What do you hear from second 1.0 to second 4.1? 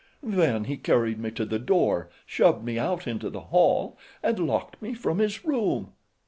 me to the door, shoved me out into the hall